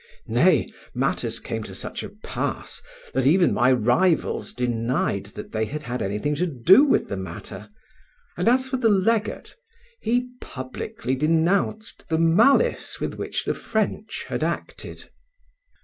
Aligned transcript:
Nay, 0.25 0.67
matters 0.95 1.39
came 1.39 1.61
to 1.61 1.75
such 1.75 2.01
a 2.01 2.09
pass 2.09 2.81
that 3.13 3.27
even 3.27 3.53
my 3.53 3.71
rivals 3.71 4.51
denied 4.51 5.25
that 5.37 5.51
they 5.51 5.65
had 5.65 5.83
had 5.83 6.01
anything 6.01 6.33
to 6.37 6.47
do 6.47 6.83
with 6.83 7.07
the 7.07 7.15
matter, 7.15 7.69
and 8.35 8.47
as 8.49 8.67
for 8.69 8.77
the 8.77 8.89
legate, 8.89 9.55
he 9.99 10.29
publicly 10.41 11.13
denounced 11.13 12.09
the 12.09 12.17
malice 12.17 12.99
with 12.99 13.13
which 13.13 13.45
the 13.45 13.53
French 13.53 14.25
had 14.27 14.43
acted. 14.43 15.07